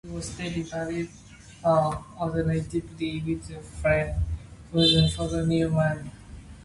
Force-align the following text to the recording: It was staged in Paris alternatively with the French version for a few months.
It 0.03 0.09
was 0.13 0.29
staged 0.29 0.57
in 0.57 0.65
Paris 0.65 1.09
alternatively 1.63 3.21
with 3.23 3.47
the 3.47 3.59
French 3.59 4.15
version 4.73 5.07
for 5.11 5.27
a 5.39 5.45
few 5.45 5.69
months. 5.69 6.09